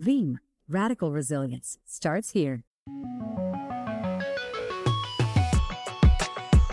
Veeam, 0.00 0.38
radical 0.68 1.12
resilience, 1.12 1.78
starts 1.84 2.30
here. 2.30 2.64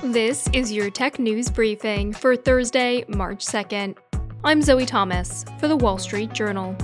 This 0.02 0.50
is 0.54 0.72
your 0.72 0.90
tech 0.90 1.20
news 1.20 1.48
briefing 1.48 2.14
for 2.14 2.36
Thursday, 2.36 3.06
March 3.08 3.46
2nd. 3.46 3.96
I'm 4.44 4.64
Zoe 4.64 4.88
Thomas 4.88 5.46
for 5.60 5.68
the 5.68 5.78
Wall 5.78 6.00
Street 6.00 6.34
Journal. 6.34 6.76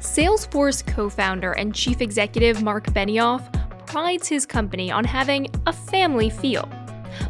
Salesforce 0.00 0.84
co 0.84 1.08
founder 1.08 1.52
and 1.52 1.72
chief 1.72 2.00
executive 2.00 2.60
Marc 2.60 2.86
Benioff 2.86 3.48
prides 3.86 4.26
his 4.26 4.44
company 4.44 4.90
on 4.90 5.04
having 5.04 5.46
a 5.68 5.72
family 5.72 6.28
feel. 6.28 6.68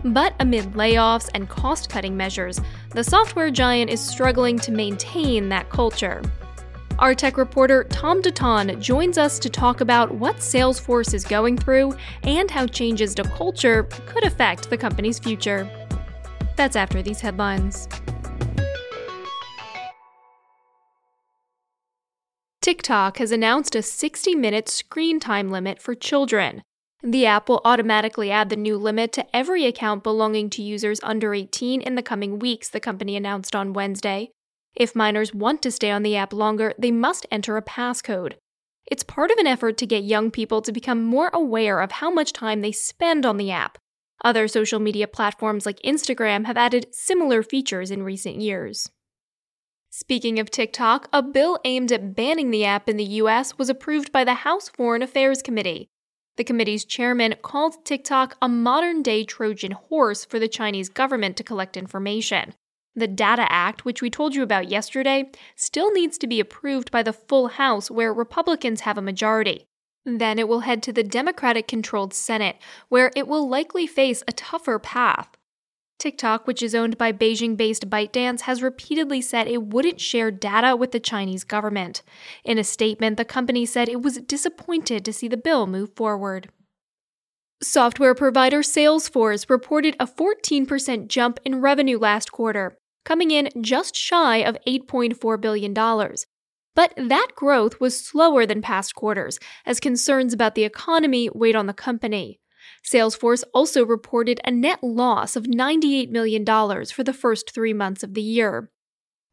But 0.05 0.35
amid 0.41 0.73
layoffs 0.73 1.29
and 1.35 1.51
cost 1.51 1.91
cutting 1.91 2.17
measures, 2.17 2.63
the 2.93 3.05
software 3.05 3.51
giant 3.51 3.91
is 3.91 4.01
struggling 4.01 4.59
to 4.61 4.73
maintain 4.73 5.51
that 5.51 5.69
culture. 5.69 6.23
Our 7.03 7.17
tech 7.17 7.37
reporter 7.37 7.83
Tom 7.83 8.23
Dotan 8.23 8.79
joins 8.79 9.19
us 9.19 9.41
to 9.41 9.51
talk 9.51 9.81
about 9.81 10.15
what 10.15 10.37
Salesforce 10.37 11.15
is 11.15 11.25
going 11.25 11.59
through 11.59 11.97
and 12.23 12.49
how 12.49 12.69
changes 12.69 13.13
to 13.17 13.25
culture 13.25 13.83
could 14.07 14.23
affect 14.23 14.71
the 14.71 14.77
company's 14.77 15.19
future. 15.19 15.69
That's 16.55 16.77
after 16.77 17.03
these 17.03 17.21
headlines. 17.21 17.89
TikTok 22.61 23.19
has 23.19 23.33
announced 23.33 23.75
a 23.75 23.83
60 23.83 24.37
minute 24.37 24.69
screen 24.69 25.19
time 25.19 25.51
limit 25.51 25.83
for 25.83 25.97
children. 25.97 26.63
The 27.03 27.27
app 27.27 27.49
will 27.49 27.63
automatically 27.65 28.31
add 28.31 28.49
the 28.49 28.55
new 28.55 28.79
limit 28.79 29.13
to 29.15 29.37
every 29.37 29.67
account 29.67 30.05
belonging 30.05 30.51
to 30.51 30.63
users 30.63 31.01
under 31.03 31.35
18 31.35 31.81
in 31.81 31.97
the 31.97 32.03
coming 32.05 32.39
weeks, 32.39 32.69
the 32.69 32.79
company 32.79 33.17
announced 33.17 33.57
on 33.57 33.73
Wednesday. 33.73 34.31
If 34.75 34.97
minors 34.97 35.35
want 35.35 35.63
to 35.63 35.71
stay 35.71 35.91
on 35.91 36.03
the 36.03 36.17
app 36.17 36.33
longer, 36.33 36.75
they 36.79 36.91
must 36.91 37.27
enter 37.31 37.57
a 37.57 37.63
passcode. 37.63 38.35
It's 38.87 39.03
part 39.03 39.31
of 39.31 39.39
an 39.39 39.47
effort 39.47 39.77
to 39.79 39.87
get 39.87 40.05
young 40.05 40.31
people 40.31 40.63
to 40.63 40.73
become 40.73 41.05
more 41.05 41.31
aware 41.33 41.81
of 41.81 41.93
how 41.93 42.11
much 42.11 42.33
time 42.33 42.61
they 42.61 42.73
spend 42.73 43.25
on 43.25 43.37
the 43.37 43.51
app. 43.51 43.79
Other 44.25 44.49
social 44.49 44.81
media 44.81 45.07
platforms 45.09 45.67
like 45.67 45.81
Instagram 45.83 46.47
have 46.47 46.57
added 46.57 46.87
similar 46.93 47.43
features 47.43 47.91
in 47.91 48.03
recent 48.03 48.37
years. 48.41 48.91
Speaking 49.91 50.39
of 50.39 50.51
TikTok, 50.51 51.09
a 51.13 51.23
bill 51.23 51.59
aimed 51.65 51.93
at 51.93 52.17
banning 52.17 52.51
the 52.51 52.65
app 52.65 52.89
in 52.89 52.97
the 52.97 53.05
US 53.05 53.59
was 53.59 53.69
approved 53.69 54.11
by 54.11 54.25
the 54.25 54.35
House 54.35 54.69
Foreign 54.69 55.03
Affairs 55.03 55.43
Committee. 55.43 55.91
The 56.37 56.45
committee's 56.45 56.87
chairman 56.87 57.35
called 57.43 57.85
TikTok 57.85 58.39
a 58.41 58.49
modern 58.49 59.03
day 59.03 59.23
Trojan 59.25 59.73
horse 59.73 60.25
for 60.25 60.39
the 60.39 60.49
Chinese 60.49 60.89
government 60.89 61.37
to 61.37 61.45
collect 61.45 61.77
information. 61.77 62.55
The 62.95 63.09
Data 63.09 63.47
Act, 63.51 63.85
which 63.85 64.03
we 64.03 64.11
told 64.11 64.35
you 64.35 64.43
about 64.43 64.69
yesterday, 64.69 65.31
still 65.57 65.91
needs 65.93 66.19
to 66.19 66.27
be 66.27 66.41
approved 66.41 66.91
by 66.91 67.03
the 67.03 67.13
full 67.13 67.49
House, 67.49 67.91
where 67.91 68.13
Republicans 68.13 68.83
have 68.83 68.99
a 68.99 69.03
majority. 69.03 69.65
Then 70.05 70.39
it 70.39 70.47
will 70.47 70.61
head 70.61 70.83
to 70.83 70.93
the 70.93 71.03
Democratic 71.03 71.67
controlled 71.67 72.13
Senate, 72.13 72.57
where 72.89 73.11
it 73.17 73.27
will 73.27 73.49
likely 73.49 73.87
face 73.87 74.23
a 74.29 74.33
tougher 74.33 74.79
path. 74.79 75.29
TikTok, 75.99 76.47
which 76.49 76.63
is 76.63 76.75
owned 76.75 76.99
by 76.99 77.13
Beijing 77.13 77.57
based 77.57 77.89
ByteDance, 77.89 78.43
has 78.43 78.63
repeatedly 78.63 79.21
said 79.21 79.47
it 79.47 79.63
wouldn't 79.63 80.01
share 80.01 80.33
data 80.33 80.75
with 80.75 80.91
the 80.91 81.01
Chinese 81.01 81.45
government. 81.45 82.03
In 82.45 82.59
a 82.59 82.65
statement, 82.65 83.17
the 83.17 83.25
company 83.25 83.65
said 83.65 83.89
it 83.89 84.03
was 84.03 84.17
disappointed 84.19 85.05
to 85.05 85.13
see 85.13 85.29
the 85.29 85.37
bill 85.37 85.67
move 85.67 85.95
forward. 85.95 86.51
Software 87.63 88.17
provider 88.17 88.63
Salesforce 88.63 89.49
reported 89.49 89.95
a 90.01 90.07
14% 90.07 91.07
jump 91.07 91.39
in 91.45 91.61
revenue 91.61 91.97
last 91.97 92.33
quarter, 92.33 92.77
coming 93.05 93.31
in 93.31 93.51
just 93.61 93.97
shy 93.97 94.39
of 94.39 94.57
$8.4 94.67 95.41
billion. 95.41 95.75
But 96.75 96.95
that 96.97 97.29
growth 97.35 97.81
was 97.81 98.05
slower 98.05 98.47
than 98.47 98.63
past 98.63 98.95
quarters, 98.95 99.39
as 99.67 99.81
concerns 99.81 100.33
about 100.33 100.55
the 100.55 100.65
economy 100.65 101.29
weighed 101.35 101.57
on 101.57 101.67
the 101.67 101.75
company. 101.75 102.41
Salesforce 102.85 103.45
also 103.53 103.85
reported 103.85 104.41
a 104.45 104.51
net 104.51 104.83
loss 104.83 105.37
of 105.37 105.45
$98 105.45 106.11
million 106.11 106.45
for 106.45 107.05
the 107.05 107.13
first 107.13 107.53
three 107.53 107.73
months 107.73 108.03
of 108.03 108.15
the 108.15 108.23
year. 108.23 108.71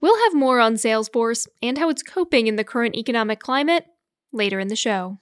We'll 0.01 0.21
have 0.23 0.33
more 0.33 0.59
on 0.59 0.75
Salesforce 0.75 1.47
and 1.61 1.77
how 1.77 1.89
it's 1.89 2.03
coping 2.03 2.47
in 2.47 2.55
the 2.55 2.63
current 2.63 2.95
economic 2.95 3.39
climate 3.39 3.85
later 4.31 4.59
in 4.59 4.67
the 4.67 4.75
show. 4.75 5.19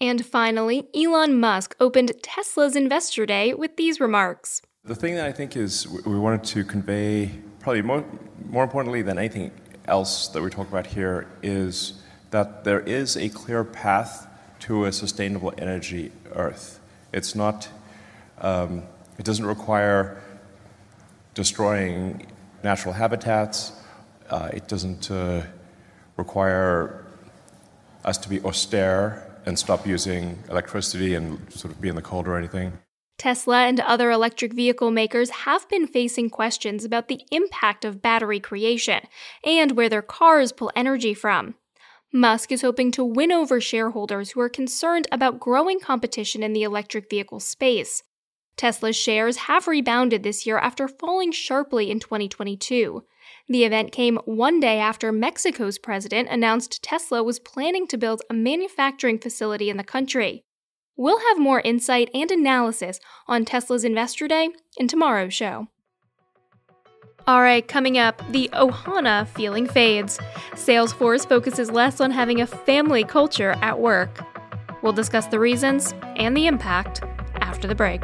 And 0.00 0.24
finally, 0.24 0.88
Elon 0.94 1.38
Musk 1.38 1.76
opened 1.78 2.12
Tesla's 2.22 2.74
Investor 2.74 3.26
Day 3.26 3.52
with 3.52 3.76
these 3.76 4.00
remarks. 4.00 4.62
The 4.84 4.94
thing 4.94 5.14
that 5.16 5.26
I 5.26 5.32
think 5.32 5.56
is 5.56 5.86
we 5.88 6.18
wanted 6.18 6.44
to 6.44 6.64
convey, 6.64 7.32
probably 7.60 7.82
more, 7.82 8.04
more 8.48 8.64
importantly 8.64 9.02
than 9.02 9.18
anything 9.18 9.50
else 9.86 10.28
that 10.28 10.42
we 10.42 10.50
talk 10.50 10.68
about 10.68 10.86
here, 10.86 11.26
is 11.42 12.02
that 12.30 12.64
there 12.64 12.80
is 12.80 13.16
a 13.16 13.28
clear 13.28 13.64
path 13.64 14.26
to 14.60 14.84
a 14.84 14.92
sustainable 14.92 15.52
energy 15.58 16.12
Earth. 16.32 16.80
It's 17.12 17.34
not, 17.34 17.68
um, 18.38 18.82
it 19.18 19.24
doesn't 19.24 19.46
require 19.46 20.22
destroying 21.34 22.26
natural 22.62 22.94
habitats. 22.94 23.72
Uh, 24.28 24.50
it 24.52 24.68
doesn't 24.68 25.10
uh, 25.10 25.42
require 26.16 27.04
us 28.04 28.18
to 28.18 28.28
be 28.28 28.40
austere 28.42 29.26
and 29.46 29.58
stop 29.58 29.86
using 29.86 30.38
electricity 30.48 31.14
and 31.14 31.52
sort 31.52 31.72
of 31.72 31.80
be 31.80 31.88
in 31.88 31.96
the 31.96 32.02
cold 32.02 32.28
or 32.28 32.36
anything. 32.36 32.72
Tesla 33.20 33.66
and 33.66 33.78
other 33.80 34.10
electric 34.10 34.54
vehicle 34.54 34.90
makers 34.90 35.28
have 35.44 35.68
been 35.68 35.86
facing 35.86 36.30
questions 36.30 36.86
about 36.86 37.08
the 37.08 37.20
impact 37.30 37.84
of 37.84 38.00
battery 38.00 38.40
creation 38.40 39.00
and 39.44 39.72
where 39.72 39.90
their 39.90 40.00
cars 40.00 40.52
pull 40.52 40.72
energy 40.74 41.12
from. 41.12 41.54
Musk 42.14 42.50
is 42.50 42.62
hoping 42.62 42.90
to 42.90 43.04
win 43.04 43.30
over 43.30 43.60
shareholders 43.60 44.30
who 44.30 44.40
are 44.40 44.48
concerned 44.48 45.06
about 45.12 45.38
growing 45.38 45.78
competition 45.78 46.42
in 46.42 46.54
the 46.54 46.62
electric 46.62 47.10
vehicle 47.10 47.40
space. 47.40 48.04
Tesla's 48.56 48.96
shares 48.96 49.36
have 49.36 49.68
rebounded 49.68 50.22
this 50.22 50.46
year 50.46 50.56
after 50.56 50.88
falling 50.88 51.30
sharply 51.30 51.90
in 51.90 52.00
2022. 52.00 53.04
The 53.50 53.64
event 53.64 53.92
came 53.92 54.16
one 54.24 54.60
day 54.60 54.78
after 54.78 55.12
Mexico's 55.12 55.76
president 55.76 56.30
announced 56.30 56.82
Tesla 56.82 57.22
was 57.22 57.38
planning 57.38 57.86
to 57.88 57.98
build 57.98 58.22
a 58.30 58.34
manufacturing 58.34 59.18
facility 59.18 59.68
in 59.68 59.76
the 59.76 59.84
country. 59.84 60.46
We'll 60.96 61.20
have 61.20 61.38
more 61.38 61.60
insight 61.60 62.10
and 62.12 62.30
analysis 62.30 63.00
on 63.26 63.44
Tesla's 63.44 63.84
Investor 63.84 64.28
Day 64.28 64.50
in 64.76 64.88
tomorrow's 64.88 65.34
show. 65.34 65.68
All 67.26 67.42
right, 67.42 67.66
coming 67.66 67.96
up, 67.98 68.22
the 68.32 68.50
Ohana 68.52 69.26
feeling 69.28 69.66
fades. 69.66 70.18
Salesforce 70.52 71.28
focuses 71.28 71.70
less 71.70 72.00
on 72.00 72.10
having 72.10 72.40
a 72.40 72.46
family 72.46 73.04
culture 73.04 73.52
at 73.62 73.78
work. 73.78 74.26
We'll 74.82 74.92
discuss 74.92 75.26
the 75.26 75.38
reasons 75.38 75.94
and 76.16 76.36
the 76.36 76.46
impact 76.46 77.02
after 77.40 77.68
the 77.68 77.74
break. 77.74 78.02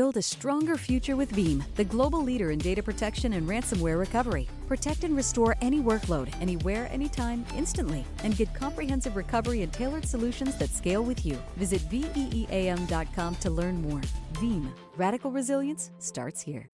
Build 0.00 0.16
a 0.16 0.22
stronger 0.22 0.78
future 0.78 1.14
with 1.14 1.30
Veeam, 1.32 1.62
the 1.74 1.84
global 1.84 2.22
leader 2.22 2.52
in 2.52 2.58
data 2.58 2.82
protection 2.82 3.34
and 3.34 3.46
ransomware 3.46 3.98
recovery. 3.98 4.48
Protect 4.66 5.04
and 5.04 5.14
restore 5.14 5.56
any 5.60 5.78
workload, 5.78 6.34
anywhere, 6.40 6.88
anytime, 6.90 7.44
instantly, 7.54 8.06
and 8.24 8.34
get 8.34 8.54
comprehensive 8.54 9.14
recovery 9.14 9.60
and 9.60 9.70
tailored 9.70 10.06
solutions 10.06 10.56
that 10.56 10.70
scale 10.70 11.04
with 11.04 11.26
you. 11.26 11.36
Visit 11.56 11.82
VEEAM.com 11.90 13.34
to 13.34 13.50
learn 13.50 13.82
more. 13.82 14.00
Veeam, 14.36 14.70
radical 14.96 15.30
resilience 15.30 15.90
starts 15.98 16.40
here. 16.40 16.70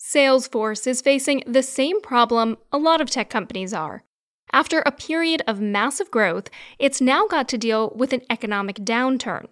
Salesforce 0.00 0.86
is 0.86 1.02
facing 1.02 1.42
the 1.46 1.62
same 1.62 2.00
problem 2.00 2.56
a 2.72 2.78
lot 2.78 3.02
of 3.02 3.10
tech 3.10 3.28
companies 3.28 3.74
are. 3.74 4.02
After 4.54 4.84
a 4.86 4.92
period 4.92 5.42
of 5.48 5.60
massive 5.60 6.12
growth, 6.12 6.48
it's 6.78 7.00
now 7.00 7.26
got 7.26 7.48
to 7.48 7.58
deal 7.58 7.92
with 7.96 8.12
an 8.12 8.22
economic 8.30 8.76
downturn. 8.76 9.48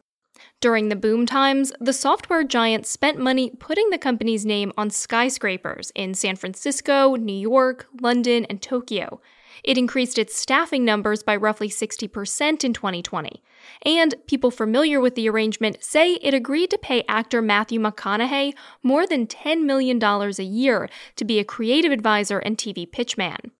During 0.61 0.91
the 0.91 0.97
boom 0.97 1.27
times, 1.27 1.73
the 1.81 1.93
software 1.93 2.45
giant 2.45 2.87
spent 2.87 3.19
money 3.19 3.51
putting 3.51 3.91
the 3.91 3.99
company's 3.99 4.47
name 4.47 4.73
on 4.77 4.91
skyscrapers 4.91 5.91
in 5.97 6.15
San 6.15 6.37
Francisco, 6.37 7.17
New 7.17 7.37
York, 7.37 7.89
London, 8.01 8.45
and 8.45 8.63
Tokyo. 8.63 9.21
It 9.65 9.77
increased 9.77 10.19
its 10.19 10.39
staffing 10.39 10.85
numbers 10.85 11.25
by 11.25 11.35
roughly 11.35 11.69
60% 11.69 12.63
in 12.63 12.73
2020. 12.73 13.43
And 13.85 14.15
people 14.29 14.53
familiar 14.53 15.01
with 15.01 15.17
the 15.17 15.29
arrangement 15.29 15.83
say 15.83 16.13
it 16.15 16.33
agreed 16.33 16.71
to 16.71 16.79
pay 16.79 17.03
actor 17.09 17.43
Matthew 17.43 17.81
McConaughey 17.81 18.53
more 18.85 19.05
than 19.05 19.27
$10 19.27 19.65
million 19.65 20.01
a 20.01 20.43
year 20.45 20.89
to 21.17 21.25
be 21.25 21.41
a 21.41 21.45
creative 21.45 21.91
advisor 21.91 22.39
and 22.39 22.57
TV 22.57 22.89
pitchman. 22.89 23.51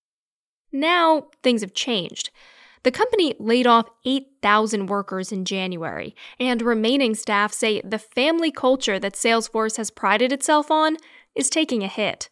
Now, 0.73 1.27
things 1.43 1.61
have 1.61 1.73
changed. 1.73 2.31
The 2.83 2.91
company 2.91 3.33
laid 3.39 3.65
off 3.65 3.89
8,000 4.03 4.87
workers 4.87 5.31
in 5.31 5.45
January, 5.45 6.15
and 6.37 6.61
remaining 6.61 7.15
staff 7.15 7.53
say 7.53 7.79
the 7.81 7.99
family 7.99 8.51
culture 8.51 8.99
that 8.99 9.13
Salesforce 9.13 9.77
has 9.77 9.89
prided 9.89 10.33
itself 10.33 10.69
on 10.69 10.97
is 11.33 11.49
taking 11.49 11.83
a 11.83 11.87
hit. 11.87 12.29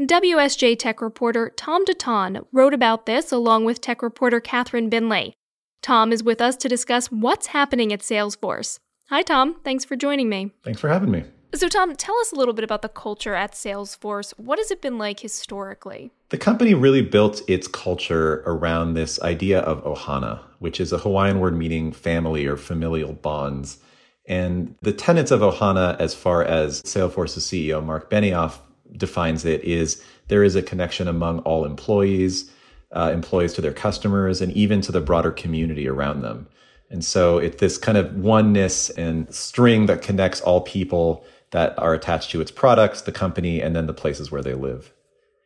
WSJ 0.00 0.78
tech 0.78 1.00
reporter 1.00 1.50
Tom 1.56 1.84
Dotan 1.86 2.44
wrote 2.52 2.74
about 2.74 3.06
this 3.06 3.30
along 3.30 3.64
with 3.64 3.80
tech 3.80 4.02
reporter 4.02 4.40
Katherine 4.40 4.90
Bindley. 4.90 5.34
Tom 5.82 6.12
is 6.12 6.22
with 6.22 6.40
us 6.40 6.56
to 6.56 6.68
discuss 6.68 7.12
what's 7.12 7.48
happening 7.48 7.92
at 7.92 8.00
Salesforce. 8.00 8.78
Hi, 9.08 9.22
Tom. 9.22 9.60
Thanks 9.62 9.84
for 9.84 9.94
joining 9.94 10.28
me. 10.28 10.50
Thanks 10.64 10.80
for 10.80 10.88
having 10.88 11.12
me. 11.12 11.24
So, 11.54 11.68
Tom, 11.68 11.94
tell 11.94 12.18
us 12.18 12.32
a 12.32 12.34
little 12.34 12.54
bit 12.54 12.64
about 12.64 12.82
the 12.82 12.88
culture 12.88 13.34
at 13.34 13.52
Salesforce. 13.52 14.32
What 14.36 14.58
has 14.58 14.70
it 14.70 14.82
been 14.82 14.98
like 14.98 15.20
historically? 15.20 16.10
The 16.28 16.38
company 16.38 16.74
really 16.74 17.02
built 17.02 17.40
its 17.48 17.68
culture 17.68 18.42
around 18.46 18.94
this 18.94 19.22
idea 19.22 19.60
of 19.60 19.84
ohana, 19.84 20.40
which 20.58 20.80
is 20.80 20.92
a 20.92 20.98
Hawaiian 20.98 21.38
word 21.38 21.56
meaning 21.56 21.92
family 21.92 22.46
or 22.46 22.56
familial 22.56 23.12
bonds. 23.12 23.78
And 24.26 24.74
the 24.82 24.92
tenets 24.92 25.30
of 25.30 25.38
ohana, 25.38 25.96
as 26.00 26.16
far 26.16 26.42
as 26.42 26.82
Salesforce's 26.82 27.44
CEO 27.44 27.84
Marc 27.84 28.10
Benioff 28.10 28.58
defines 28.96 29.44
it, 29.44 29.62
is 29.62 30.02
there 30.26 30.42
is 30.42 30.56
a 30.56 30.62
connection 30.62 31.06
among 31.06 31.38
all 31.40 31.64
employees, 31.64 32.50
uh, 32.90 33.12
employees 33.14 33.52
to 33.52 33.60
their 33.60 33.72
customers, 33.72 34.40
and 34.40 34.52
even 34.54 34.80
to 34.80 34.90
the 34.90 35.00
broader 35.00 35.30
community 35.30 35.86
around 35.86 36.22
them. 36.22 36.48
And 36.90 37.04
so 37.04 37.38
it's 37.38 37.60
this 37.60 37.78
kind 37.78 37.96
of 37.96 38.16
oneness 38.16 38.90
and 38.90 39.32
string 39.32 39.86
that 39.86 40.02
connects 40.02 40.40
all 40.40 40.60
people 40.62 41.24
that 41.52 41.78
are 41.78 41.94
attached 41.94 42.32
to 42.32 42.40
its 42.40 42.50
products, 42.50 43.02
the 43.02 43.12
company, 43.12 43.62
and 43.62 43.76
then 43.76 43.86
the 43.86 43.94
places 43.94 44.32
where 44.32 44.42
they 44.42 44.54
live. 44.54 44.92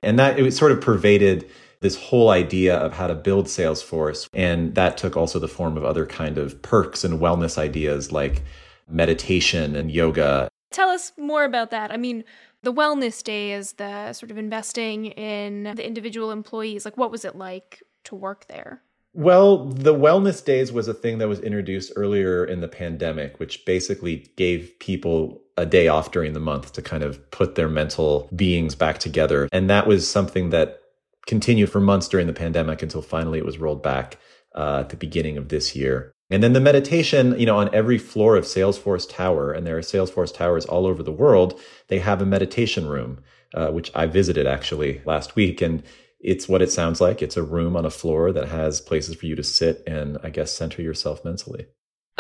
And 0.03 0.19
that 0.19 0.39
it 0.39 0.53
sort 0.53 0.73
of 0.73 0.81
pervaded 0.81 1.51
this 1.81 1.97
whole 1.97 2.31
idea 2.31 2.77
of 2.77 2.93
how 2.93 3.07
to 3.07 3.15
build 3.15 3.47
Salesforce. 3.47 4.29
And 4.35 4.75
that 4.75 4.99
took 4.99 5.17
also 5.17 5.39
the 5.39 5.49
form 5.49 5.77
of 5.77 5.85
other 5.85 6.07
kind 6.07 6.39
of 6.39 6.61
perks 6.63 7.05
and 7.05 7.21
wellness 7.21 7.57
ideas 7.59 8.13
like 8.13 8.43
meditation 8.89 9.75
and 9.75 9.91
yoga. 9.91 10.49
Tell 10.71 10.91
us 10.91 11.13
more 11.17 11.45
about 11.45 11.71
that. 11.71 11.91
I 11.91 11.97
mean, 11.97 12.25
the 12.63 12.73
wellness 12.73 13.23
day 13.23 13.53
is 13.53 13.73
the 13.75 14.13
sort 14.13 14.31
of 14.31 14.39
investing 14.39 15.07
in 15.07 15.65
the 15.75 15.87
individual 15.87 16.31
employees. 16.31 16.85
Like, 16.85 16.97
what 16.97 17.11
was 17.11 17.25
it 17.25 17.35
like 17.35 17.83
to 18.05 18.15
work 18.15 18.47
there? 18.47 18.83
Well, 19.13 19.65
the 19.65 19.95
wellness 19.95 20.45
days 20.45 20.71
was 20.71 20.87
a 20.87 20.95
thing 20.95 21.19
that 21.19 21.29
was 21.29 21.41
introduced 21.41 21.93
earlier 21.97 22.45
in 22.45 22.61
the 22.61 22.69
pandemic, 22.69 23.41
which 23.41 23.65
basically 23.65 24.31
gave 24.37 24.79
people 24.79 25.43
a 25.61 25.67
day 25.67 25.89
off 25.89 26.11
during 26.11 26.33
the 26.33 26.41
month 26.41 26.73
to 26.73 26.83
kind 26.83 27.03
of 27.03 27.31
put 27.31 27.55
their 27.55 27.69
mental 27.69 28.31
beings 28.35 28.75
back 28.75 28.99
together. 28.99 29.47
And 29.53 29.69
that 29.69 29.87
was 29.87 30.09
something 30.09 30.51
that 30.51 30.81
continued 31.27 31.71
for 31.71 31.81
months 31.81 32.09
during 32.09 32.27
the 32.27 32.33
pandemic 32.33 32.83
until 32.83 33.03
finally 33.03 33.39
it 33.39 33.45
was 33.45 33.59
rolled 33.59 33.83
back 33.83 34.17
uh, 34.55 34.79
at 34.81 34.89
the 34.89 34.97
beginning 34.97 35.37
of 35.37 35.51
this 35.51 35.77
year. 35.77 36.13
And 36.31 36.43
then 36.43 36.55
the 36.55 36.61
meditation, 36.61 37.39
you 37.39 37.45
know, 37.45 37.59
on 37.59 37.75
every 37.75 37.99
floor 37.99 38.37
of 38.37 38.45
Salesforce 38.45 39.07
Tower, 39.09 39.53
and 39.53 39.67
there 39.67 39.77
are 39.77 39.83
Salesforce 39.83 40.33
Towers 40.33 40.65
all 40.65 40.87
over 40.87 41.03
the 41.03 41.13
world, 41.13 41.61
they 41.89 41.99
have 41.99 42.23
a 42.23 42.27
meditation 42.27 42.89
room, 42.89 43.21
uh, 43.53 43.69
which 43.69 43.91
I 43.95 44.07
visited 44.07 44.47
actually 44.47 45.03
last 45.05 45.37
week. 45.37 45.61
And 45.61 45.83
it's 46.21 46.49
what 46.49 46.63
it 46.63 46.71
sounds 46.71 47.01
like. 47.01 47.21
It's 47.21 47.37
a 47.37 47.43
room 47.43 47.77
on 47.77 47.85
a 47.85 47.91
floor 47.91 48.33
that 48.33 48.49
has 48.49 48.81
places 48.81 49.15
for 49.17 49.27
you 49.27 49.37
to 49.37 49.43
sit 49.43 49.83
and, 49.87 50.19
I 50.23 50.31
guess, 50.31 50.53
center 50.53 50.81
yourself 50.81 51.25
mentally. 51.25 51.67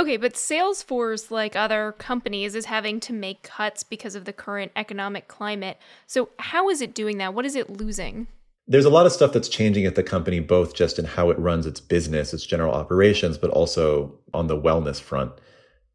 Okay, 0.00 0.16
but 0.16 0.32
Salesforce, 0.32 1.30
like 1.30 1.54
other 1.54 1.92
companies, 1.98 2.54
is 2.54 2.64
having 2.64 3.00
to 3.00 3.12
make 3.12 3.42
cuts 3.42 3.82
because 3.82 4.14
of 4.14 4.24
the 4.24 4.32
current 4.32 4.72
economic 4.74 5.28
climate. 5.28 5.76
So, 6.06 6.30
how 6.38 6.70
is 6.70 6.80
it 6.80 6.94
doing 6.94 7.18
that? 7.18 7.34
What 7.34 7.44
is 7.44 7.54
it 7.54 7.68
losing? 7.68 8.26
There's 8.66 8.86
a 8.86 8.90
lot 8.90 9.04
of 9.04 9.12
stuff 9.12 9.34
that's 9.34 9.50
changing 9.50 9.84
at 9.84 9.96
the 9.96 10.02
company, 10.02 10.40
both 10.40 10.74
just 10.74 10.98
in 10.98 11.04
how 11.04 11.28
it 11.28 11.38
runs 11.38 11.66
its 11.66 11.80
business, 11.80 12.32
its 12.32 12.46
general 12.46 12.72
operations, 12.72 13.36
but 13.36 13.50
also 13.50 14.18
on 14.32 14.46
the 14.46 14.58
wellness 14.58 14.98
front. 14.98 15.32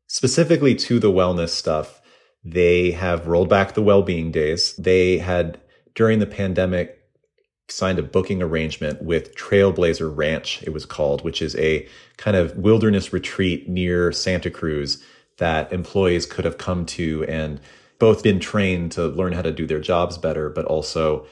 Specifically 0.06 0.75
to 0.75 1.00
the 1.00 1.12
wellness 1.12 1.50
stuff, 1.50 2.00
they 2.44 2.92
have 2.92 3.25
rolled 3.25 3.50
back 3.50 3.74
the 3.74 3.81
well 3.81 4.04
being 4.04 4.30
days. 4.30 4.75
They 4.75 5.18
had, 5.18 5.60
during 5.96 6.19
the 6.19 6.28
pandemic, 6.28 7.00
signed 7.67 8.00
a 8.00 8.03
booking 8.03 8.41
arrangement 8.41 9.01
with 9.01 9.35
Trailblazer 9.35 10.15
Ranch, 10.15 10.62
it 10.63 10.73
was 10.73 10.85
called, 10.85 11.23
which 11.23 11.41
is 11.41 11.56
a 11.56 11.88
kind 12.17 12.38
of 12.38 12.56
wilderness 12.57 13.12
retreat 13.12 13.67
near 13.67 14.12
Santa 14.12 14.50
Cruz 14.50 15.03
that 15.38 15.71
employees 15.73 16.25
could 16.25 16.45
have 16.45 16.57
come 16.57 16.85
to 16.85 17.25
and 17.25 17.59
both 18.00 18.23
been 18.23 18.39
trained 18.39 18.91
to 18.94 19.07
learn 19.07 19.33
how 19.33 19.41
to 19.41 19.51
do 19.51 19.65
their 19.65 19.79
jobs 19.79 20.17
better, 20.17 20.50
but 20.50 20.65
also 20.65 21.25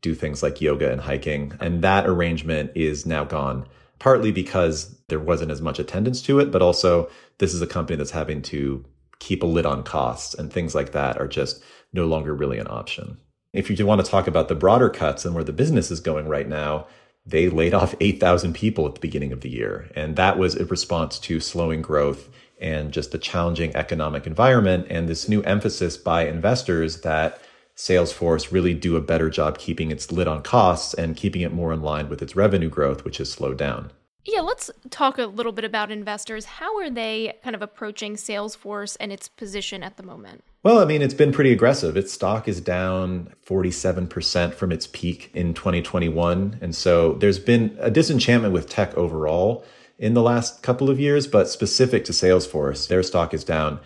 do 0.00 0.14
things 0.14 0.42
like 0.42 0.60
yoga 0.60 0.90
and 0.90 1.00
hiking. 1.00 1.52
And 1.60 1.82
that 1.82 2.06
arrangement 2.06 2.72
is 2.74 3.06
now 3.06 3.24
gone, 3.24 3.66
partly 3.98 4.32
because 4.32 4.98
there 5.08 5.20
wasn't 5.20 5.52
as 5.52 5.62
much 5.62 5.78
attendance 5.78 6.20
to 6.22 6.40
it, 6.40 6.50
but 6.50 6.62
also 6.62 7.08
this 7.38 7.54
is 7.54 7.62
a 7.62 7.66
company 7.66 7.96
that's 7.96 8.10
having 8.10 8.42
to 8.42 8.84
keep 9.18 9.42
a 9.42 9.46
lid 9.46 9.66
on 9.66 9.82
costs 9.82 10.34
and 10.34 10.52
things 10.52 10.74
like 10.74 10.92
that 10.92 11.18
are 11.18 11.28
just 11.28 11.62
no 11.92 12.06
longer 12.06 12.34
really 12.34 12.58
an 12.58 12.66
option. 12.68 13.18
If 13.56 13.70
you 13.70 13.86
want 13.86 14.04
to 14.04 14.10
talk 14.10 14.26
about 14.26 14.48
the 14.48 14.54
broader 14.54 14.90
cuts 14.90 15.24
and 15.24 15.34
where 15.34 15.42
the 15.42 15.52
business 15.52 15.90
is 15.90 16.00
going 16.00 16.28
right 16.28 16.48
now, 16.48 16.86
they 17.24 17.48
laid 17.48 17.72
off 17.72 17.94
8,000 18.00 18.52
people 18.54 18.86
at 18.86 18.94
the 18.94 19.00
beginning 19.00 19.32
of 19.32 19.40
the 19.40 19.48
year. 19.48 19.90
And 19.96 20.14
that 20.16 20.38
was 20.38 20.54
a 20.54 20.66
response 20.66 21.18
to 21.20 21.40
slowing 21.40 21.80
growth 21.80 22.28
and 22.60 22.92
just 22.92 23.12
the 23.12 23.18
challenging 23.18 23.74
economic 23.74 24.26
environment 24.26 24.86
and 24.90 25.08
this 25.08 25.28
new 25.28 25.42
emphasis 25.42 25.96
by 25.96 26.26
investors 26.26 27.00
that 27.00 27.40
Salesforce 27.76 28.52
really 28.52 28.74
do 28.74 28.96
a 28.96 29.00
better 29.00 29.30
job 29.30 29.58
keeping 29.58 29.90
its 29.90 30.12
lid 30.12 30.28
on 30.28 30.42
costs 30.42 30.94
and 30.94 31.16
keeping 31.16 31.42
it 31.42 31.52
more 31.52 31.72
in 31.72 31.82
line 31.82 32.08
with 32.08 32.22
its 32.22 32.36
revenue 32.36 32.70
growth, 32.70 33.04
which 33.04 33.18
has 33.18 33.30
slowed 33.30 33.58
down. 33.58 33.90
Yeah, 34.26 34.40
let's 34.40 34.70
talk 34.90 35.18
a 35.18 35.26
little 35.26 35.52
bit 35.52 35.64
about 35.64 35.92
investors. 35.92 36.44
How 36.44 36.76
are 36.78 36.90
they 36.90 37.38
kind 37.44 37.54
of 37.54 37.62
approaching 37.62 38.16
Salesforce 38.16 38.96
and 38.98 39.12
its 39.12 39.28
position 39.28 39.84
at 39.84 39.96
the 39.96 40.02
moment? 40.02 40.42
Well, 40.64 40.80
I 40.80 40.84
mean, 40.84 41.00
it's 41.00 41.14
been 41.14 41.30
pretty 41.30 41.52
aggressive. 41.52 41.96
Its 41.96 42.12
stock 42.12 42.48
is 42.48 42.60
down 42.60 43.32
47% 43.46 44.52
from 44.52 44.72
its 44.72 44.88
peak 44.88 45.30
in 45.32 45.54
2021. 45.54 46.58
And 46.60 46.74
so 46.74 47.12
there's 47.14 47.38
been 47.38 47.76
a 47.78 47.88
disenchantment 47.88 48.52
with 48.52 48.68
tech 48.68 48.92
overall 48.96 49.64
in 49.96 50.14
the 50.14 50.22
last 50.22 50.60
couple 50.62 50.90
of 50.90 50.98
years, 50.98 51.28
but 51.28 51.48
specific 51.48 52.04
to 52.06 52.12
Salesforce, 52.12 52.88
their 52.88 53.04
stock 53.04 53.32
is 53.32 53.44
down 53.44 53.78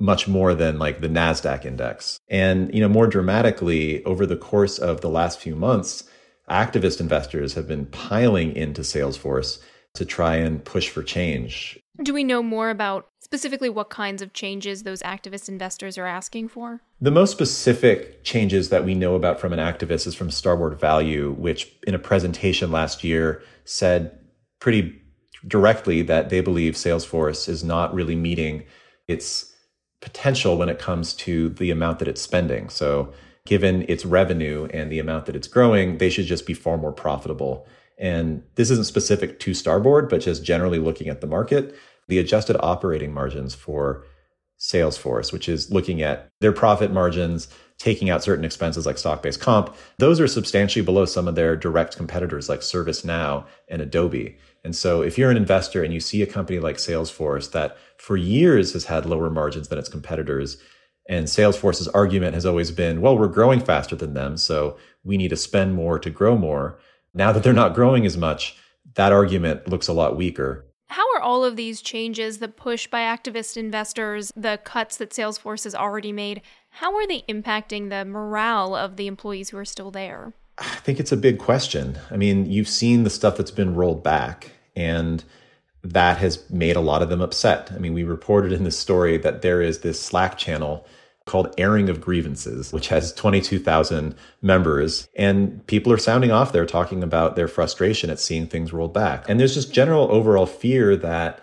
much 0.00 0.26
more 0.26 0.54
than 0.54 0.78
like 0.78 1.00
the 1.00 1.08
NASDAQ 1.08 1.64
index. 1.64 2.18
And, 2.28 2.74
you 2.74 2.80
know, 2.80 2.88
more 2.88 3.06
dramatically, 3.06 4.04
over 4.04 4.26
the 4.26 4.36
course 4.36 4.78
of 4.78 5.00
the 5.02 5.08
last 5.08 5.40
few 5.40 5.54
months, 5.54 6.02
activist 6.48 7.00
investors 7.00 7.54
have 7.54 7.68
been 7.68 7.86
piling 7.86 8.54
into 8.56 8.82
Salesforce 8.82 9.60
to 9.94 10.04
try 10.04 10.36
and 10.36 10.64
push 10.64 10.88
for 10.88 11.02
change. 11.02 11.78
Do 12.02 12.14
we 12.14 12.22
know 12.22 12.42
more 12.42 12.70
about 12.70 13.08
specifically 13.20 13.68
what 13.68 13.90
kinds 13.90 14.22
of 14.22 14.32
changes 14.32 14.82
those 14.82 15.02
activist 15.02 15.48
investors 15.48 15.98
are 15.98 16.06
asking 16.06 16.48
for? 16.48 16.80
The 17.00 17.10
most 17.10 17.32
specific 17.32 18.22
changes 18.22 18.68
that 18.68 18.84
we 18.84 18.94
know 18.94 19.14
about 19.16 19.40
from 19.40 19.52
an 19.52 19.58
activist 19.58 20.06
is 20.06 20.14
from 20.14 20.30
Starboard 20.30 20.78
Value, 20.78 21.32
which 21.32 21.72
in 21.86 21.94
a 21.94 21.98
presentation 21.98 22.70
last 22.70 23.02
year 23.02 23.42
said 23.64 24.18
pretty 24.60 25.00
directly 25.46 26.02
that 26.02 26.30
they 26.30 26.40
believe 26.40 26.74
Salesforce 26.74 27.48
is 27.48 27.64
not 27.64 27.94
really 27.94 28.16
meeting 28.16 28.64
its 29.08 29.52
potential 30.00 30.56
when 30.56 30.68
it 30.68 30.78
comes 30.78 31.12
to 31.14 31.48
the 31.50 31.70
amount 31.70 31.98
that 31.98 32.08
it's 32.08 32.22
spending. 32.22 32.68
So, 32.68 33.12
given 33.48 33.86
its 33.88 34.04
revenue 34.04 34.68
and 34.74 34.92
the 34.92 34.98
amount 34.98 35.24
that 35.24 35.34
it's 35.34 35.48
growing, 35.48 35.96
they 35.96 36.10
should 36.10 36.26
just 36.26 36.46
be 36.46 36.52
far 36.52 36.76
more 36.76 36.92
profitable. 36.92 37.66
And 37.96 38.42
this 38.56 38.70
isn't 38.70 38.84
specific 38.84 39.40
to 39.40 39.54
Starboard, 39.54 40.10
but 40.10 40.20
just 40.20 40.44
generally 40.44 40.78
looking 40.78 41.08
at 41.08 41.22
the 41.22 41.26
market, 41.26 41.74
the 42.08 42.18
adjusted 42.18 42.58
operating 42.60 43.12
margins 43.12 43.54
for 43.54 44.04
Salesforce, 44.60 45.32
which 45.32 45.48
is 45.48 45.70
looking 45.70 46.02
at 46.02 46.28
their 46.40 46.52
profit 46.52 46.92
margins, 46.92 47.48
taking 47.78 48.10
out 48.10 48.22
certain 48.22 48.44
expenses 48.44 48.84
like 48.84 48.98
stock 48.98 49.22
based 49.22 49.40
comp, 49.40 49.74
those 49.96 50.20
are 50.20 50.28
substantially 50.28 50.84
below 50.84 51.06
some 51.06 51.26
of 51.26 51.34
their 51.34 51.56
direct 51.56 51.96
competitors 51.96 52.50
like 52.50 52.60
ServiceNow 52.60 53.46
and 53.68 53.80
Adobe. 53.80 54.36
And 54.62 54.76
so 54.76 55.00
if 55.00 55.16
you're 55.16 55.30
an 55.30 55.38
investor 55.38 55.82
and 55.82 55.94
you 55.94 56.00
see 56.00 56.20
a 56.20 56.26
company 56.26 56.58
like 56.58 56.76
Salesforce 56.76 57.52
that 57.52 57.78
for 57.96 58.18
years 58.18 58.74
has 58.74 58.84
had 58.84 59.06
lower 59.06 59.30
margins 59.30 59.68
than 59.68 59.78
its 59.78 59.88
competitors, 59.88 60.58
and 61.08 61.26
Salesforce's 61.26 61.88
argument 61.88 62.34
has 62.34 62.44
always 62.44 62.70
been, 62.70 63.00
well, 63.00 63.16
we're 63.16 63.28
growing 63.28 63.60
faster 63.60 63.96
than 63.96 64.14
them, 64.14 64.36
so 64.36 64.76
we 65.02 65.16
need 65.16 65.28
to 65.28 65.36
spend 65.36 65.74
more 65.74 65.98
to 65.98 66.10
grow 66.10 66.36
more. 66.36 66.78
Now 67.14 67.32
that 67.32 67.42
they're 67.42 67.52
not 67.54 67.74
growing 67.74 68.04
as 68.04 68.16
much, 68.16 68.56
that 68.94 69.12
argument 69.12 69.68
looks 69.68 69.88
a 69.88 69.92
lot 69.94 70.16
weaker. 70.16 70.66
How 70.88 71.04
are 71.14 71.20
all 71.20 71.44
of 71.44 71.56
these 71.56 71.82
changes, 71.82 72.38
the 72.38 72.48
push 72.48 72.86
by 72.86 73.00
activist 73.00 73.56
investors, 73.56 74.32
the 74.36 74.58
cuts 74.62 74.96
that 74.98 75.10
Salesforce 75.10 75.64
has 75.64 75.74
already 75.74 76.12
made, 76.12 76.42
how 76.70 76.94
are 76.94 77.06
they 77.06 77.22
impacting 77.22 77.88
the 77.88 78.04
morale 78.04 78.74
of 78.74 78.96
the 78.96 79.06
employees 79.06 79.50
who 79.50 79.58
are 79.58 79.64
still 79.64 79.90
there? 79.90 80.34
I 80.58 80.76
think 80.76 80.98
it's 80.98 81.12
a 81.12 81.16
big 81.16 81.38
question. 81.38 81.98
I 82.10 82.16
mean, 82.16 82.50
you've 82.50 82.68
seen 82.68 83.04
the 83.04 83.10
stuff 83.10 83.36
that's 83.36 83.50
been 83.50 83.74
rolled 83.74 84.02
back, 84.02 84.52
and 84.74 85.22
that 85.82 86.18
has 86.18 86.48
made 86.50 86.76
a 86.76 86.80
lot 86.80 87.02
of 87.02 87.08
them 87.08 87.20
upset. 87.20 87.70
I 87.72 87.78
mean, 87.78 87.94
we 87.94 88.04
reported 88.04 88.52
in 88.52 88.64
this 88.64 88.78
story 88.78 89.16
that 89.18 89.42
there 89.42 89.62
is 89.62 89.80
this 89.80 90.00
Slack 90.00 90.36
channel 90.36 90.86
called 91.28 91.54
Airing 91.58 91.88
of 91.88 92.00
Grievances, 92.00 92.72
which 92.72 92.88
has 92.88 93.12
22,000 93.12 94.14
members. 94.42 95.08
And 95.14 95.64
people 95.66 95.92
are 95.92 95.98
sounding 95.98 96.30
off 96.32 96.52
there 96.52 96.66
talking 96.66 97.02
about 97.02 97.36
their 97.36 97.48
frustration 97.48 98.10
at 98.10 98.18
seeing 98.18 98.46
things 98.46 98.72
rolled 98.72 98.94
back. 98.94 99.28
And 99.28 99.38
there's 99.38 99.54
just 99.54 99.72
general 99.72 100.10
overall 100.10 100.46
fear 100.46 100.96
that 100.96 101.40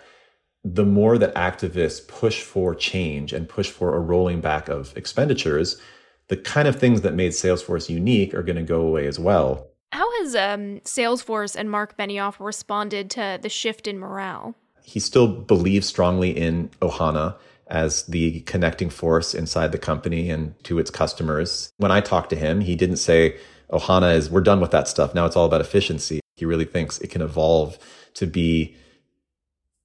the 0.64 0.84
more 0.84 1.16
that 1.18 1.34
activists 1.36 2.06
push 2.06 2.42
for 2.42 2.74
change 2.74 3.32
and 3.32 3.48
push 3.48 3.70
for 3.70 3.94
a 3.94 4.00
rolling 4.00 4.40
back 4.40 4.68
of 4.68 4.94
expenditures, 4.96 5.80
the 6.28 6.36
kind 6.36 6.66
of 6.66 6.76
things 6.76 7.02
that 7.02 7.14
made 7.14 7.30
Salesforce 7.30 7.88
unique 7.88 8.34
are 8.34 8.42
going 8.42 8.56
to 8.56 8.62
go 8.62 8.80
away 8.80 9.06
as 9.06 9.18
well. 9.18 9.68
How 9.96 10.12
has 10.20 10.34
um, 10.34 10.80
Salesforce 10.80 11.56
and 11.56 11.70
Marc 11.70 11.96
Benioff 11.96 12.38
responded 12.38 13.08
to 13.12 13.38
the 13.40 13.48
shift 13.48 13.86
in 13.86 13.98
morale? 13.98 14.54
He 14.82 15.00
still 15.00 15.26
believes 15.26 15.86
strongly 15.86 16.36
in 16.36 16.68
Ohana 16.82 17.34
as 17.68 18.02
the 18.02 18.40
connecting 18.40 18.90
force 18.90 19.32
inside 19.32 19.72
the 19.72 19.78
company 19.78 20.28
and 20.28 20.52
to 20.64 20.78
its 20.78 20.90
customers. 20.90 21.72
When 21.78 21.90
I 21.90 22.02
talked 22.02 22.28
to 22.28 22.36
him, 22.36 22.60
he 22.60 22.76
didn't 22.76 22.98
say, 22.98 23.38
Ohana 23.72 24.14
is, 24.14 24.28
we're 24.28 24.42
done 24.42 24.60
with 24.60 24.70
that 24.72 24.86
stuff. 24.86 25.14
Now 25.14 25.24
it's 25.24 25.34
all 25.34 25.46
about 25.46 25.62
efficiency. 25.62 26.20
He 26.34 26.44
really 26.44 26.66
thinks 26.66 26.98
it 26.98 27.08
can 27.08 27.22
evolve 27.22 27.78
to 28.16 28.26
be 28.26 28.76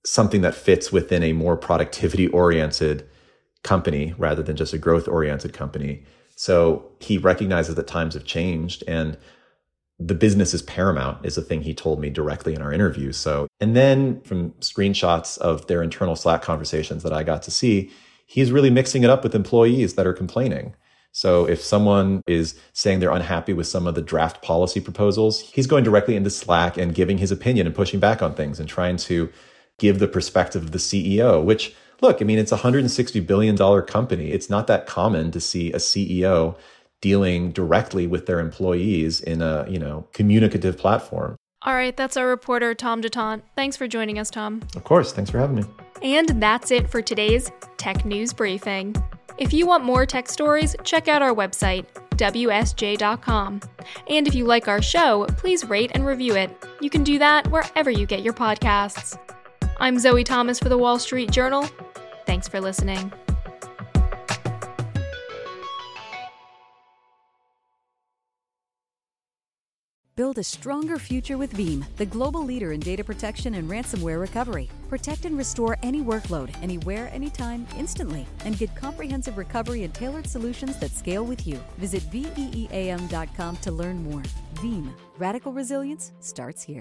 something 0.05 0.41
that 0.41 0.55
fits 0.55 0.91
within 0.91 1.23
a 1.23 1.31
more 1.31 1.55
productivity 1.55 2.27
oriented 2.27 3.07
company 3.63 4.13
rather 4.17 4.43
than 4.43 4.57
just 4.57 4.73
a 4.73 4.77
growth 4.77 5.07
oriented 5.07 5.53
company. 5.53 6.03
So 6.35 6.91
he 6.99 7.17
recognizes 7.17 7.75
that 7.75 7.87
times 7.87 8.15
have 8.15 8.25
changed 8.25 8.83
and 8.89 9.17
the 10.03 10.15
business 10.15 10.53
is 10.53 10.61
paramount 10.63 11.23
is 11.25 11.37
a 11.37 11.41
thing 11.41 11.61
he 11.61 11.73
told 11.73 11.99
me 11.99 12.09
directly 12.09 12.55
in 12.55 12.61
our 12.61 12.73
interview. 12.73 13.11
So, 13.11 13.47
and 13.59 13.75
then 13.75 14.21
from 14.21 14.51
screenshots 14.53 15.37
of 15.37 15.67
their 15.67 15.83
internal 15.83 16.15
Slack 16.15 16.41
conversations 16.41 17.03
that 17.03 17.13
I 17.13 17.23
got 17.23 17.43
to 17.43 17.51
see, 17.51 17.91
he's 18.25 18.51
really 18.51 18.69
mixing 18.69 19.03
it 19.03 19.09
up 19.09 19.23
with 19.23 19.35
employees 19.35 19.93
that 19.95 20.07
are 20.07 20.13
complaining. 20.13 20.75
So 21.11 21.45
if 21.45 21.61
someone 21.61 22.21
is 22.25 22.57
saying 22.73 22.99
they're 22.99 23.11
unhappy 23.11 23.53
with 23.53 23.67
some 23.67 23.85
of 23.85 23.95
the 23.95 24.01
draft 24.01 24.41
policy 24.41 24.79
proposals, 24.79 25.41
he's 25.41 25.67
going 25.67 25.83
directly 25.83 26.15
into 26.15 26.29
Slack 26.29 26.77
and 26.77 26.95
giving 26.95 27.17
his 27.17 27.31
opinion 27.31 27.67
and 27.67 27.75
pushing 27.75 27.99
back 27.99 28.21
on 28.21 28.33
things 28.33 28.59
and 28.59 28.67
trying 28.67 28.97
to 28.97 29.29
give 29.77 29.99
the 29.99 30.07
perspective 30.07 30.63
of 30.63 30.71
the 30.71 30.77
CEO, 30.77 31.43
which 31.43 31.75
look, 32.01 32.21
I 32.21 32.25
mean, 32.25 32.39
it's 32.39 32.51
a 32.51 32.57
$160 32.57 33.27
billion 33.27 33.57
company. 33.83 34.31
It's 34.31 34.49
not 34.49 34.67
that 34.67 34.87
common 34.87 35.31
to 35.31 35.39
see 35.39 35.71
a 35.71 35.77
CEO 35.77 36.57
dealing 37.01 37.51
directly 37.51 38.07
with 38.07 38.25
their 38.27 38.39
employees 38.39 39.19
in 39.19 39.41
a, 39.41 39.65
you 39.69 39.79
know, 39.79 40.07
communicative 40.13 40.77
platform. 40.77 41.35
All 41.63 41.73
right, 41.73 41.95
that's 41.95 42.17
our 42.17 42.27
reporter, 42.27 42.73
Tom 42.73 43.01
Dotan. 43.01 43.41
Thanks 43.55 43.77
for 43.77 43.87
joining 43.87 44.17
us, 44.17 44.31
Tom. 44.31 44.61
Of 44.75 44.83
course. 44.83 45.11
Thanks 45.11 45.29
for 45.29 45.37
having 45.37 45.57
me. 45.57 45.63
And 46.01 46.41
that's 46.41 46.71
it 46.71 46.89
for 46.89 47.01
today's 47.01 47.51
Tech 47.77 48.05
News 48.05 48.33
Briefing. 48.33 48.95
If 49.37 49.53
you 49.53 49.67
want 49.67 49.83
more 49.83 50.05
tech 50.05 50.27
stories, 50.29 50.75
check 50.83 51.07
out 51.07 51.21
our 51.21 51.33
website, 51.33 51.85
WSJ.com. 52.11 53.61
And 54.07 54.27
if 54.27 54.35
you 54.35 54.45
like 54.45 54.67
our 54.67 54.81
show, 54.81 55.25
please 55.37 55.65
rate 55.65 55.91
and 55.93 56.05
review 56.05 56.35
it. 56.35 56.51
You 56.79 56.89
can 56.89 57.03
do 57.03 57.19
that 57.19 57.47
wherever 57.51 57.91
you 57.91 58.05
get 58.05 58.23
your 58.23 58.33
podcasts. 58.33 59.17
I'm 59.79 59.99
Zoe 59.99 60.23
Thomas 60.23 60.59
for 60.59 60.69
the 60.69 60.77
Wall 60.77 60.99
Street 60.99 61.31
Journal. 61.31 61.67
Thanks 62.25 62.47
for 62.47 62.59
listening. 62.59 63.11
Build 70.17 70.37
a 70.37 70.43
stronger 70.43 70.99
future 70.99 71.37
with 71.37 71.53
Veeam, 71.53 71.85
the 71.95 72.05
global 72.05 72.43
leader 72.43 72.73
in 72.73 72.81
data 72.81 73.01
protection 73.01 73.55
and 73.55 73.69
ransomware 73.69 74.19
recovery. 74.19 74.69
Protect 74.89 75.23
and 75.23 75.37
restore 75.37 75.77
any 75.83 76.01
workload, 76.01 76.53
anywhere, 76.61 77.09
anytime, 77.13 77.65
instantly, 77.77 78.27
and 78.43 78.57
get 78.57 78.75
comprehensive 78.75 79.37
recovery 79.37 79.83
and 79.83 79.93
tailored 79.93 80.27
solutions 80.27 80.77
that 80.79 80.91
scale 80.91 81.23
with 81.23 81.47
you. 81.47 81.57
Visit 81.77 82.03
VEEAM.com 82.11 83.57
to 83.57 83.71
learn 83.71 84.03
more. 84.03 84.23
Veeam, 84.55 84.91
radical 85.17 85.53
resilience 85.53 86.11
starts 86.19 86.61
here. 86.61 86.79